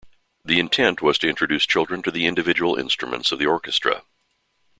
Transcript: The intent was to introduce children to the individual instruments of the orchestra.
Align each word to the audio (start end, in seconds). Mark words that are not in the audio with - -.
The 0.43 0.59
intent 0.59 1.03
was 1.03 1.19
to 1.19 1.29
introduce 1.29 1.67
children 1.67 2.01
to 2.01 2.09
the 2.09 2.25
individual 2.25 2.73
instruments 2.75 3.31
of 3.31 3.37
the 3.37 3.45
orchestra. 3.45 4.01